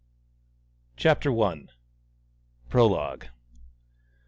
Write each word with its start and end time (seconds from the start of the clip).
CHAPTER 0.97 1.31
I. 1.43 1.67
PROLOGUE. 2.69 3.27